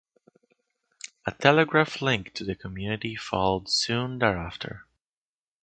A 1.27 1.31
telegraph 1.31 2.01
link 2.01 2.33
to 2.33 2.43
the 2.43 2.55
community 2.55 3.15
followed 3.15 3.69
soon 3.69 4.17
thereafter. 4.17 4.87